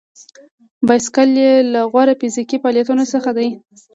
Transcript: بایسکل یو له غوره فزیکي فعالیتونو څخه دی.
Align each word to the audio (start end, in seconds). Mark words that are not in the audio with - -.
بایسکل 0.87 1.29
یو 1.43 1.57
له 1.73 1.81
غوره 1.91 2.13
فزیکي 2.21 2.57
فعالیتونو 2.61 3.03
څخه 3.13 3.29
دی. 3.37 3.49